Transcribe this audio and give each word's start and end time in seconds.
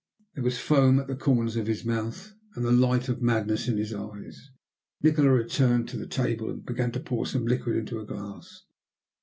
There 0.33 0.43
was 0.43 0.57
foam 0.57 0.99
at 0.99 1.05
the 1.05 1.15
corners 1.15 1.55
of 1.55 1.67
his 1.67 1.85
mouth, 1.85 2.33
and 2.55 2.65
the 2.65 2.71
light 2.71 3.07
of 3.07 3.21
madness 3.21 3.67
in 3.67 3.77
his 3.77 3.93
eyes. 3.93 4.49
Nikola 5.03 5.29
returned 5.29 5.89
to 5.89 5.97
the 5.97 6.07
table 6.07 6.49
and 6.49 6.65
began 6.65 6.91
to 6.93 6.99
pour 6.99 7.27
some 7.27 7.45
liquid 7.45 7.75
into 7.75 7.99
a 7.99 8.05
glass. 8.07 8.63